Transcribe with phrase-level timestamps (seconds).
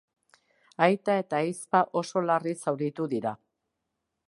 [0.85, 3.35] Aita eta ahizpa oso larri zauritu dira.